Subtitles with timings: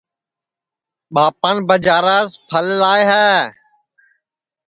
[1.13, 3.29] ٻاپان ٻجاراس پھڑ لائے ہے